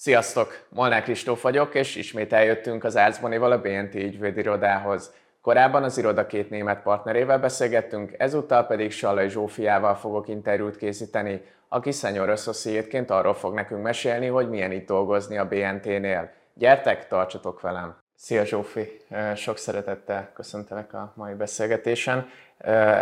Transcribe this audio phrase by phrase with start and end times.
[0.00, 0.66] Sziasztok!
[0.68, 5.14] Molnár Kristóf vagyok, és ismét eljöttünk az Árzbonival a BNT ügyvédirodához.
[5.40, 11.90] Korábban az iroda két német partnerével beszélgettünk, ezúttal pedig Sallai Zsófiával fogok interjút készíteni, aki
[11.90, 16.30] Senior Associate-ként arról fog nekünk mesélni, hogy milyen itt dolgozni a BNT-nél.
[16.54, 17.96] Gyertek, tartsatok velem!
[18.14, 19.00] Szia Zsófi!
[19.34, 22.28] Sok szeretettel köszöntelek a mai beszélgetésen.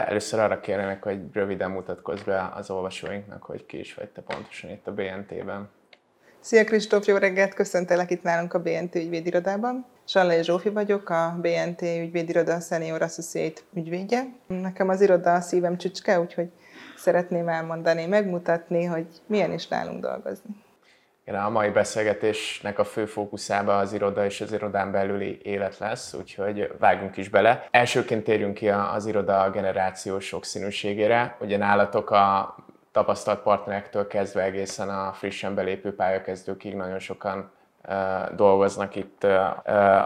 [0.07, 4.71] Először arra kérlek, hogy röviden mutatkozz be az olvasóinknak, hogy ki is vagy te pontosan
[4.71, 5.69] itt a BNT-ben.
[6.47, 7.55] Szia Kristóf, jó reggelt!
[7.55, 9.87] Köszöntelek itt nálunk a BNT ügyvédirodában.
[10.05, 14.23] Sallai Zsófi vagyok, a BNT ügyvédiroda Senior Associate ügyvédje.
[14.47, 16.49] Nekem az iroda a szívem csücske, úgyhogy
[16.97, 20.65] szeretném elmondani, megmutatni, hogy milyen is nálunk dolgozni.
[21.25, 26.15] Igen, a mai beszélgetésnek a fő fókuszába az iroda és az irodán belüli élet lesz,
[26.15, 27.69] úgyhogy vágunk is bele.
[27.71, 31.37] Elsőként térjünk ki az iroda generációs sokszínűségére.
[31.41, 32.55] Ugye nálatok a
[32.97, 37.51] tapasztalt partnerektől kezdve egészen a frissen belépő pályakezdőkig nagyon sokan
[38.37, 39.27] dolgoznak itt,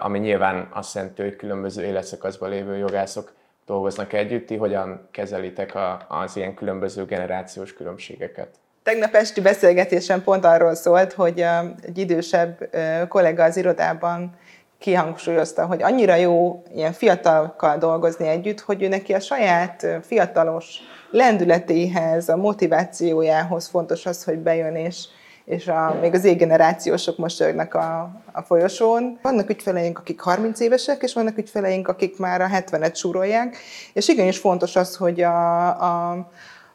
[0.00, 3.32] ami nyilván azt jelenti, hogy különböző életszakaszban lévő jogászok
[3.66, 4.46] dolgoznak együtt.
[4.46, 5.72] Ti hogyan kezelitek
[6.08, 8.48] az ilyen különböző generációs különbségeket?
[8.82, 11.40] Tegnap esti beszélgetésen pont arról szólt, hogy
[11.82, 12.70] egy idősebb
[13.08, 14.38] kollega az irodában
[14.80, 20.78] kihangsúlyozta, hogy annyira jó ilyen fiatalokkal dolgozni együtt, hogy ő neki a saját fiatalos
[21.10, 25.04] lendületéhez, a motivációjához fontos az, hogy bejön és,
[25.44, 29.18] és a, még az égenerációsok mosolyognak a, a folyosón.
[29.22, 33.56] Vannak ügyfeleink, akik 30 évesek, és vannak ügyfeleink, akik már a 70-et súrolják,
[33.92, 36.28] és igenis fontos az, hogy a, a,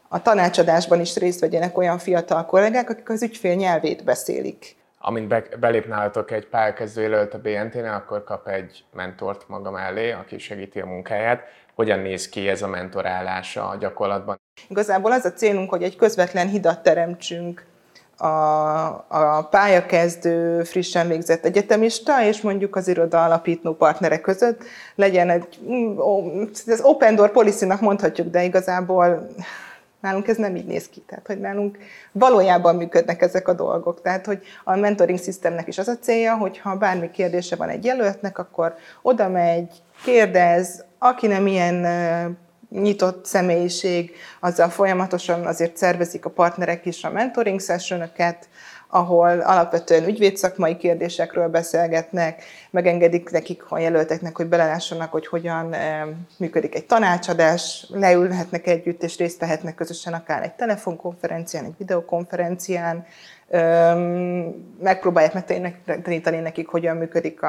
[0.08, 5.44] a tanácsadásban is részt vegyenek olyan fiatal kollégák, akik az ügyfél nyelvét beszélik amint be,
[5.60, 5.94] belép
[6.28, 11.42] egy pályakezdő jelölt a BNT-nél, akkor kap egy mentort maga mellé, aki segíti a munkáját.
[11.74, 14.40] Hogyan néz ki ez a mentorálása a gyakorlatban?
[14.68, 17.64] Igazából az a célunk, hogy egy közvetlen hidat teremtsünk
[18.16, 18.26] a,
[19.08, 25.58] a pályakezdő, frissen végzett egyetemista, és mondjuk az iroda alapító partnerek között legyen egy,
[26.66, 29.26] ez open door policy-nak mondhatjuk, de igazából
[30.06, 31.78] Nálunk ez nem így néz ki, tehát hogy nálunk
[32.12, 34.02] valójában működnek ezek a dolgok.
[34.02, 37.84] Tehát, hogy a mentoring systemnek is az a célja, hogy ha bármi kérdése van egy
[37.84, 41.86] jelöltnek, akkor oda megy, kérdez, aki nem ilyen
[42.70, 48.48] nyitott személyiség, azzal folyamatosan azért szervezik a partnerek is a mentoring sessionöket,
[48.88, 55.74] ahol alapvetően ügyvédszakmai kérdésekről beszélgetnek, megengedik nekik a jelölteknek, hogy belelássanak, hogy hogyan
[56.38, 63.06] működik egy tanácsadás, leülhetnek együtt és részt vehetnek közösen akár egy telefonkonferencián, egy videokonferencián,
[64.82, 65.34] megpróbálják
[65.86, 67.40] megtanítani nekik, hogyan működik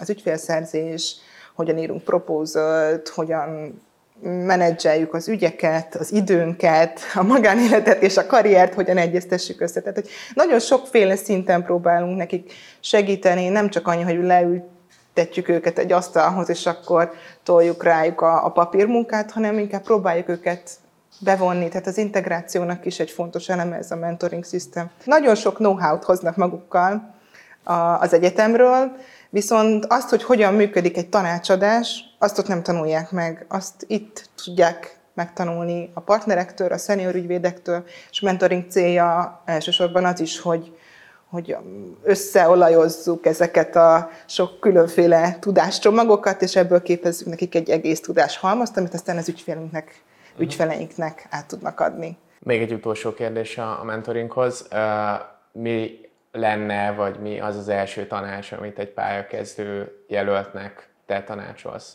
[0.00, 1.16] az ügyfélszerzés,
[1.54, 3.80] hogyan írunk proposalt, hogyan
[4.22, 9.80] menedzseljük az ügyeket, az időnket, a magánéletet és a karriert, hogyan egyeztessük össze.
[9.80, 15.92] Tehát, hogy nagyon sokféle szinten próbálunk nekik segíteni, nem csak annyi, hogy leültetjük őket egy
[15.92, 20.70] asztalhoz, és akkor toljuk rájuk a, a papírmunkát, hanem inkább próbáljuk őket
[21.20, 24.90] bevonni, tehát az integrációnak is egy fontos eleme ez a mentoring system.
[25.04, 27.14] Nagyon sok know-how-t hoznak magukkal
[28.00, 28.96] az egyetemről,
[29.30, 33.46] Viszont azt, hogy hogyan működik egy tanácsadás, azt ott nem tanulják meg.
[33.48, 40.40] Azt itt tudják megtanulni a partnerektől, a szenior ügyvédektől, és mentoring célja elsősorban az is,
[40.40, 40.76] hogy,
[41.28, 41.56] hogy
[42.02, 49.16] összeolajozzuk ezeket a sok különféle tudáscsomagokat, és ebből képezzük nekik egy egész tudáshalmazt, amit aztán
[49.16, 50.02] az ügyfélünknek,
[50.38, 52.16] ügyfeleinknek át tudnak adni.
[52.38, 54.68] Még egy utolsó kérdés a mentoringhoz.
[55.52, 61.94] Mi lenne, vagy mi az az első tanács, amit egy pályakezdő jelöltnek te tanácsolsz,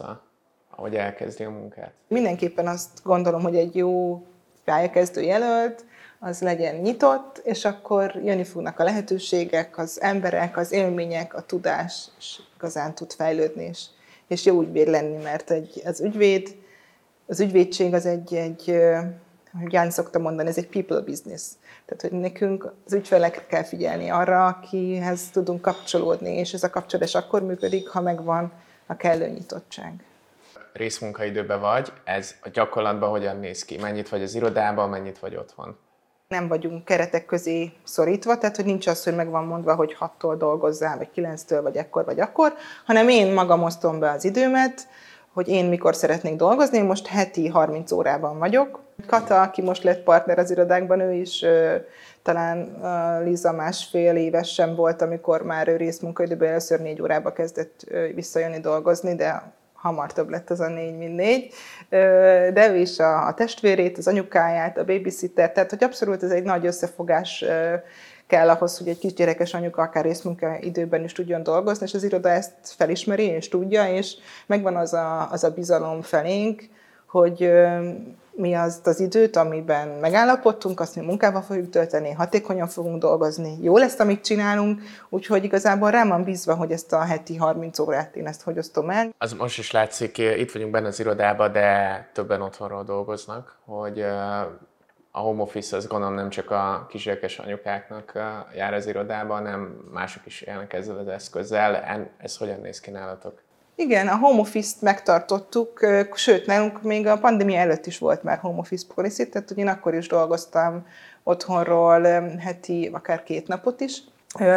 [0.70, 1.94] ahogy elkezdi a munkát?
[2.08, 4.26] Mindenképpen azt gondolom, hogy egy jó
[4.64, 5.86] pályakezdő jelölt,
[6.20, 12.08] az legyen nyitott, és akkor jönni fognak a lehetőségek, az emberek, az élmények, a tudás,
[12.18, 13.86] és igazán tud fejlődni, és,
[14.28, 16.56] és jó ügyvéd lenni, mert egy, az ügyvéd,
[17.28, 18.78] az ügyvédség az egy, egy
[19.56, 21.44] ahogy Ján szokta mondani, ez egy people business.
[21.86, 27.16] Tehát, hogy nekünk az ügyfelekre kell figyelni arra, akihez tudunk kapcsolódni, és ez a kapcsolódás
[27.16, 28.52] akkor működik, ha megvan
[28.86, 29.94] a kellő nyitottság.
[30.74, 33.78] Részmunkaidőben vagy, ez a gyakorlatban hogyan néz ki?
[33.78, 35.78] Mennyit vagy az irodában, mennyit vagy otthon?
[36.28, 40.36] Nem vagyunk keretek közé szorítva, tehát hogy nincs az, hogy meg van mondva, hogy 6-tól
[40.38, 42.54] dolgozzál, vagy 9-től, vagy ekkor, vagy akkor,
[42.86, 44.88] hanem én magam osztom be az időmet,
[45.36, 46.82] hogy én mikor szeretnék dolgozni.
[46.82, 48.80] Most heti 30 órában vagyok.
[49.08, 51.46] Kata, aki most lett partner az irodákban, ő is
[52.22, 52.78] talán
[53.24, 59.16] Liza másfél éves sem volt, amikor már ő részmunkaidőben először négy órába kezdett visszajönni dolgozni,
[59.16, 61.54] de hamar több lett az a négy, mint négy.
[62.54, 66.66] De ő is a testvérét, az anyukáját, a babysitter, tehát hogy abszolút ez egy nagy
[66.66, 67.46] összefogás
[68.28, 72.30] kell ahhoz, hogy egy kisgyerekes anyuka akár részmunka időben is tudjon dolgozni, és az iroda
[72.30, 76.64] ezt felismeri és tudja, és megvan az a, az a bizalom felénk,
[77.06, 77.52] hogy
[78.36, 83.78] mi azt az időt, amiben megállapodtunk, azt mi munkával fogjuk tölteni, hatékonyan fogunk dolgozni, jó
[83.78, 88.28] lesz, amit csinálunk, úgyhogy igazából rám van bízva, hogy ezt a heti 30 órát én
[88.28, 89.14] ezt hogy osztom el.
[89.18, 94.06] Az most is látszik, itt vagyunk benne az irodában, de többen otthonról dolgoznak, hogy
[95.16, 98.12] a home office az gondolom nem csak a kisgyerekes anyukáknak
[98.56, 101.76] jár az irodába, hanem mások is élnek ezzel az eszközzel.
[102.18, 103.42] Ez hogyan néz ki nálatok?
[103.76, 105.80] Igen, a home office-t megtartottuk,
[106.14, 109.68] sőt, nálunk még a pandémia előtt is volt már home office policy, tehát hogy én
[109.68, 110.88] akkor is dolgoztam
[111.24, 112.02] otthonról
[112.38, 114.02] heti, akár két napot is.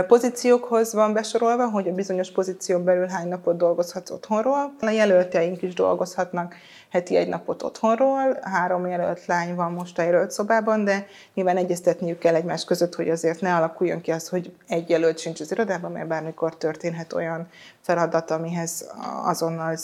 [0.06, 4.74] Pozíciókhoz van besorolva, hogy a bizonyos pozíción belül hány napot dolgozhatsz otthonról.
[4.80, 6.54] A jelöltjeink is dolgozhatnak
[6.90, 12.18] heti egy napot otthonról, három jelölt lány van most a jelölt szobában, de nyilván egyeztetniük
[12.18, 15.92] kell egymás között, hogy azért ne alakuljon ki az, hogy egy jelölt sincs az irodában,
[15.92, 17.48] mert bármikor történhet olyan
[17.80, 18.90] feladat, amihez
[19.24, 19.76] azonnal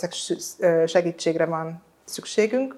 [0.86, 2.76] segítségre van szükségünk.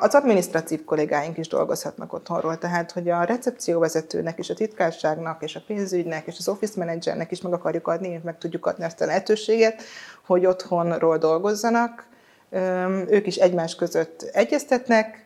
[0.00, 5.62] Az adminisztratív kollégáink is dolgozhatnak otthonról, tehát hogy a recepcióvezetőnek és a titkárságnak és a
[5.66, 9.06] pénzügynek és az office managernek is meg akarjuk adni, és meg tudjuk adni azt a
[9.06, 9.82] lehetőséget,
[10.26, 12.06] hogy otthonról dolgozzanak,
[13.08, 15.23] ők is egymás között egyeztetnek,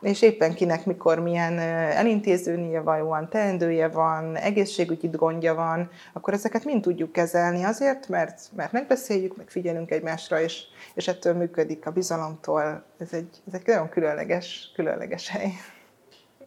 [0.00, 6.64] és éppen kinek mikor milyen elintézőnie van, van, teendője van, egészségügyi gondja van, akkor ezeket
[6.64, 10.62] mind tudjuk kezelni azért, mert, mert megbeszéljük, meg figyelünk egymásra, és,
[10.94, 12.84] és ettől működik a bizalomtól.
[12.98, 15.50] Ez egy, ez egy nagyon különleges, különleges hely.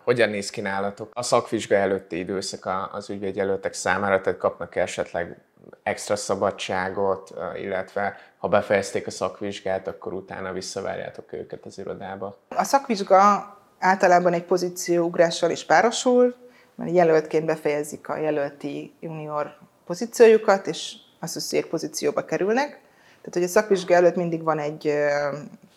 [0.04, 1.10] Hogyan néz ki nálatok?
[1.14, 5.38] A szakvizsga előtti időszak az ügyvédjelöltek számára, tehát kapnak esetleg
[5.84, 12.38] extra szabadságot, illetve ha befejezték a szakvizsgát, akkor utána visszavárjátok őket az irodába.
[12.50, 13.48] A szakvizsga
[13.80, 16.36] általában egy pozícióugrással is párosul,
[16.76, 22.70] mert jelöltként befejezik a jelölti junior pozíciójukat, és asszociér pozícióba kerülnek.
[23.06, 24.88] Tehát, hogy a szakvizsga előtt mindig van egy,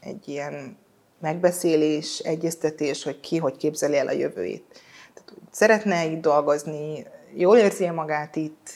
[0.01, 0.79] egy ilyen
[1.21, 4.65] megbeszélés, egyeztetés, hogy ki hogy képzeli el a jövőjét.
[5.15, 8.71] Tehát, szeretne itt dolgozni, jól érzi magát itt,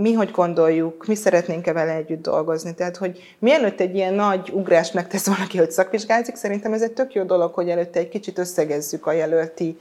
[0.00, 2.74] mi hogy gondoljuk, mi szeretnénk-e vele együtt dolgozni.
[2.74, 7.14] Tehát, hogy mielőtt egy ilyen nagy ugrást megtesz valaki, hogy szakvizsgázik, szerintem ez egy tök
[7.14, 9.76] jó dolog, hogy előtte egy kicsit összegezzük a jelölti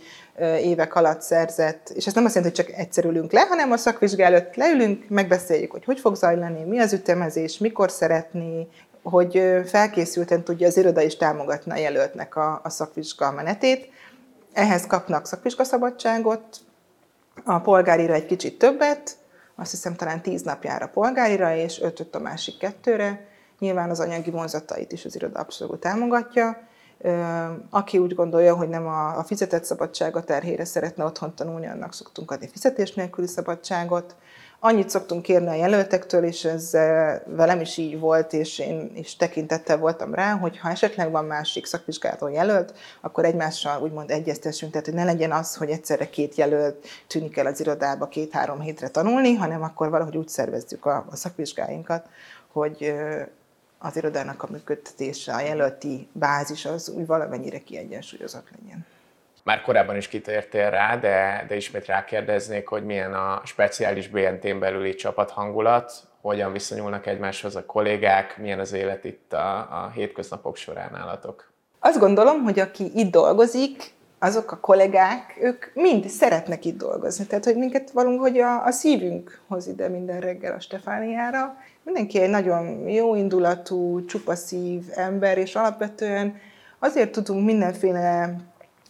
[0.61, 3.77] évek alatt szerzett, és ez nem azt jelenti, hogy csak egyszer ülünk le, hanem a
[3.77, 8.67] szakvizsgá előtt leülünk, megbeszéljük, hogy hogy fog zajlani, mi az ütemezés, mikor szeretné,
[9.03, 13.89] hogy felkészülten tudja az iroda is támogatni a jelöltnek a, a szakvizsga menetét.
[14.53, 16.57] Ehhez kapnak szakvizsgaszabadságot,
[17.43, 19.17] a polgárira egy kicsit többet,
[19.55, 23.27] azt hiszem talán tíz napjára polgárira, és ötöt a másik kettőre.
[23.59, 26.57] Nyilván az anyagi vonzatait is az iroda abszolút támogatja.
[27.69, 32.47] Aki úgy gondolja, hogy nem a fizetett szabadsága terhére szeretne otthon tanulni, annak szoktunk adni
[32.47, 34.15] fizetés nélküli szabadságot.
[34.63, 36.71] Annyit szoktunk kérni a jelöltektől, és ez
[37.25, 41.65] velem is így volt, és én is tekintettel voltam rá, hogy ha esetleg van másik
[41.65, 46.87] szakvizsgálaton jelölt, akkor egymással úgymond egyeztessünk, tehát hogy ne legyen az, hogy egyszerre két jelölt
[47.07, 52.05] tűnik el az irodába két-három hétre tanulni, hanem akkor valahogy úgy szervezzük a, a szakvizsgáinkat,
[52.51, 52.93] hogy
[53.77, 58.70] az irodának a működtetése, a jelölti bázis az úgy valamennyire kiegyensúlyozott legyen.
[59.43, 64.95] Már korábban is kitértél rá, de, de ismét rákérdeznék, hogy milyen a speciális BNT-n belüli
[64.95, 65.91] csapathangulat,
[66.21, 71.51] hogyan viszonyulnak egymáshoz a kollégák, milyen az élet itt a, a hétköznapok során állatok.
[71.79, 77.25] Azt gondolom, hogy aki itt dolgozik, azok a kollégák, ők mind szeretnek itt dolgozni.
[77.25, 81.55] Tehát, hogy minket valahogy a, a szívünk hoz ide minden reggel a Stefániára.
[81.83, 86.39] Mindenki egy nagyon jó indulatú, csupaszív ember, és alapvetően
[86.79, 88.35] azért tudunk mindenféle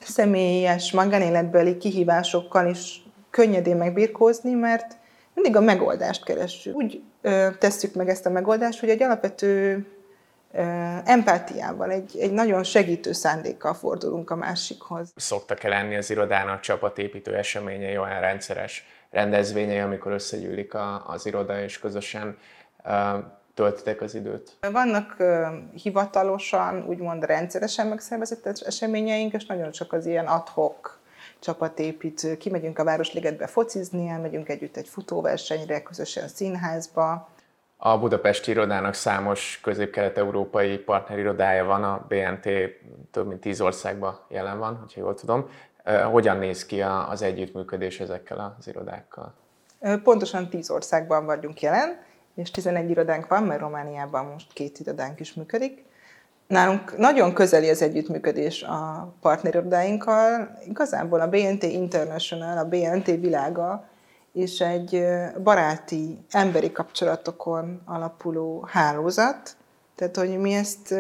[0.03, 4.97] személyes, magánéletbeli kihívásokkal is könnyedén megbirkózni, mert
[5.33, 6.75] mindig a megoldást keressük.
[6.75, 9.85] Úgy ö, tesszük meg ezt a megoldást, hogy egy alapvető
[10.53, 10.61] ö,
[11.05, 15.13] empátiával, egy, egy nagyon segítő szándékkal fordulunk a másikhoz.
[15.15, 21.79] Szoktak-e lenni az irodának csapatépítő eseményei, olyan rendszeres rendezvényei, amikor összegyűlik a, az iroda és
[21.79, 22.37] közösen
[23.53, 24.57] töltitek az időt?
[24.71, 30.99] Vannak uh, hivatalosan, úgymond rendszeresen megszervezett eseményeink, és nagyon csak az ilyen adhok
[31.39, 32.37] csapatépítő.
[32.37, 37.29] Kimegyünk a Városligetbe focizni, elmegyünk együtt egy futóversenyre, közösen színházba.
[37.77, 42.49] A Budapesti irodának számos közép-kelet-európai partnerirodája van, a BNT
[43.11, 45.49] több mint tíz országban jelen van, hogyha jól tudom.
[46.11, 49.33] Hogyan néz ki az együttműködés ezekkel az irodákkal?
[50.03, 51.99] Pontosan tíz országban vagyunk jelen
[52.41, 55.83] és 11 irodánk van, mert Romániában most két irodánk is működik.
[56.47, 60.57] Nálunk nagyon közeli az együttműködés a partnerirodáinkkal.
[60.67, 63.89] Igazából a BNT International, a BNT világa
[64.33, 65.03] és egy
[65.43, 69.55] baráti, emberi kapcsolatokon alapuló hálózat.
[69.95, 70.95] Tehát, hogy mi ezt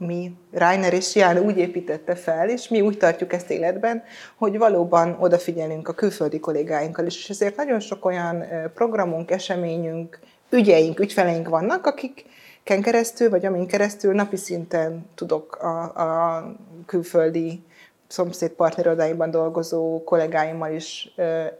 [0.00, 4.02] mi, Rainer és Ján úgy építette fel, és mi úgy tartjuk ezt életben,
[4.36, 10.18] hogy valóban odafigyelünk a külföldi kollégáinkkal is, és ezért nagyon sok olyan programunk, eseményünk,
[10.50, 16.44] ügyeink, ügyfeleink vannak, akikken keresztül, vagy amin keresztül napi szinten tudok a, a
[16.86, 17.62] külföldi
[18.06, 21.14] szomszéd partnerodáimban dolgozó kollégáimmal is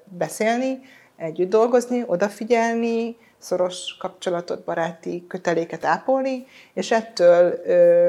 [0.05, 0.81] beszélni,
[1.21, 8.09] együtt dolgozni, odafigyelni, szoros kapcsolatot, baráti köteléket ápolni, és ettől ö,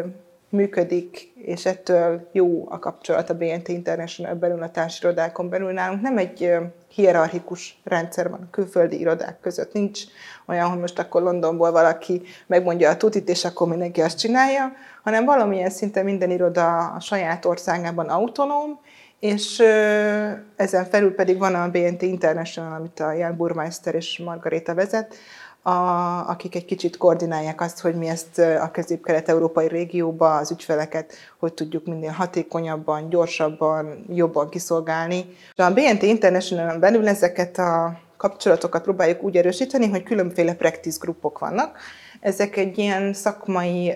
[0.49, 5.71] működik, és ettől jó a kapcsolat a BNT International belül, a társirodákon belül.
[5.71, 6.51] Nálunk nem egy
[6.87, 9.73] hierarchikus rendszer van a külföldi irodák között.
[9.73, 10.01] Nincs
[10.45, 14.71] olyan, hogy most akkor Londonból valaki megmondja a tutit, és akkor mindenki azt csinálja,
[15.03, 18.79] hanem valamilyen szinten minden iroda a saját országában autonóm,
[19.21, 19.59] és
[20.55, 25.15] ezen felül pedig van a BNT International, amit a Jan Burmeister és Margareta vezet,
[25.61, 25.71] a,
[26.29, 31.85] akik egy kicsit koordinálják azt, hogy mi ezt a közép-kelet-európai régióba az ügyfeleket, hogy tudjuk
[31.85, 35.25] minél hatékonyabban, gyorsabban, jobban kiszolgálni.
[35.55, 41.77] A BNT International belül ezeket a kapcsolatokat próbáljuk úgy erősíteni, hogy különféle practice grupok vannak.
[42.19, 43.93] Ezek egy ilyen szakmai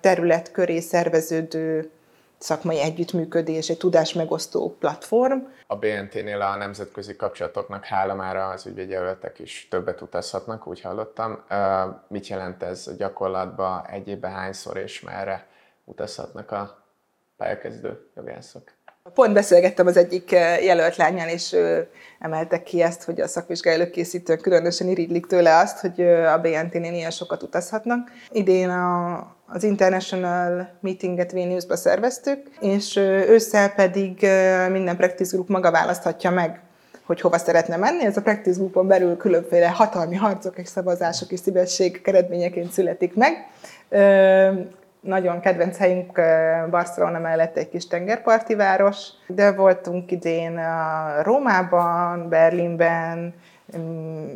[0.00, 1.90] terület köré szerveződő
[2.38, 5.38] szakmai együttműködés, egy tudásmegosztó platform.
[5.66, 11.44] A BNT-nél a nemzetközi kapcsolatoknak hálamára az ügyvédjelöltek is többet utazhatnak, úgy hallottam.
[12.08, 15.46] Mit jelent ez a gyakorlatban, egy évben hányszor és merre
[15.84, 16.84] utazhatnak a
[17.36, 18.75] pályakezdő jogászok?
[19.14, 20.30] Pont beszélgettem az egyik
[20.62, 25.78] jelölt lányán, és ő emeltek ki ezt, hogy a szakvizsgai előkészítők különösen irigylik tőle azt,
[25.78, 28.10] hogy a BNT-nél ilyen sokat utazhatnak.
[28.30, 32.96] Idén a, az International Meetinget Vilniusba szerveztük, és
[33.28, 34.26] ősszel pedig
[34.70, 36.60] minden practice group maga választhatja meg,
[37.06, 38.04] hogy hova szeretne menni.
[38.04, 43.34] Ez a practice groupon belül különféle hatalmi harcok és szavazások és szívességek eredményeként születik meg.
[45.06, 46.20] Nagyon kedvenc helyünk
[46.70, 50.60] Barcelona mellett egy kis tengerparti város, de voltunk idén
[51.22, 53.34] Rómában, Berlinben,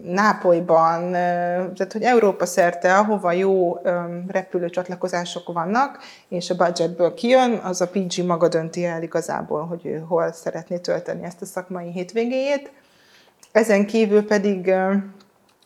[0.04, 3.78] Nápolyban, tehát hogy Európa szerte, ahova jó
[4.28, 5.98] repülőcsatlakozások vannak,
[6.28, 10.78] és a budgetből kijön, az a PG maga dönti el igazából, hogy ő hol szeretné
[10.78, 12.72] tölteni ezt a szakmai hétvégéjét.
[13.52, 14.74] Ezen kívül pedig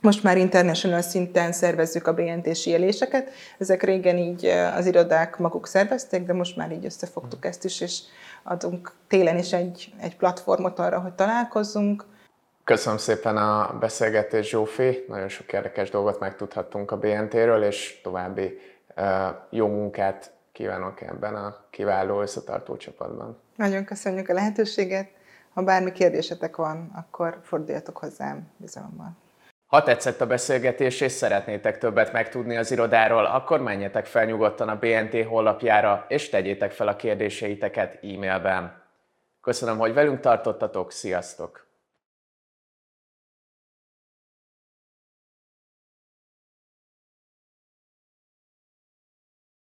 [0.05, 3.31] most már international szinten szervezzük a BNT-s éléseket.
[3.59, 8.01] Ezek régen így az irodák maguk szervezték, de most már így összefogtuk ezt is, és
[8.43, 12.05] adunk télen is egy, egy platformot arra, hogy találkozzunk.
[12.65, 15.05] Köszönöm szépen a beszélgetést, Zsófi.
[15.09, 18.59] Nagyon sok érdekes dolgot megtudhattunk a BNT-ről, és további
[19.51, 23.39] jó munkát kívánok ebben a kiváló összetartó csapatban.
[23.57, 25.09] Nagyon köszönjük a lehetőséget.
[25.55, 29.23] Ha bármi kérdésetek van, akkor forduljatok hozzám bizalommal.
[29.67, 34.79] Ha tetszett a beszélgetés és szeretnétek többet megtudni az irodáról, akkor menjetek fel nyugodtan a
[34.79, 38.83] BNT honlapjára és tegyétek fel a kérdéseiteket e-mailben.
[39.41, 41.64] Köszönöm, hogy velünk tartottatok, sziasztok!